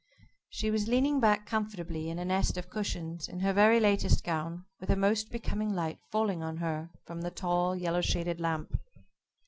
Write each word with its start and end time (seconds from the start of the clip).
She 0.49 0.71
was 0.71 0.87
leaning 0.87 1.19
back 1.19 1.45
comfortably 1.45 2.09
in 2.09 2.17
a 2.17 2.25
nest 2.25 2.57
of 2.57 2.71
cushions, 2.71 3.27
in 3.29 3.41
her 3.41 3.53
very 3.53 3.79
latest 3.79 4.23
gown, 4.23 4.65
with 4.79 4.89
a 4.89 4.95
most 4.95 5.29
becoming 5.29 5.69
light 5.75 5.99
falling 6.11 6.41
on 6.41 6.57
her 6.57 6.89
from 7.05 7.21
the 7.21 7.29
tall, 7.29 7.75
yellow 7.75 8.01
shaded 8.01 8.39
lamp. 8.39 8.79